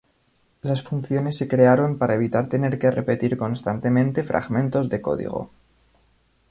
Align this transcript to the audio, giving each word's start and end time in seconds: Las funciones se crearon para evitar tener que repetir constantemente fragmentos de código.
Las 0.63 0.81
funciones 0.81 1.37
se 1.37 1.47
crearon 1.47 1.99
para 1.99 2.15
evitar 2.15 2.49
tener 2.49 2.79
que 2.79 2.89
repetir 2.89 3.37
constantemente 3.37 4.23
fragmentos 4.23 4.89
de 4.89 4.99
código. 4.99 5.51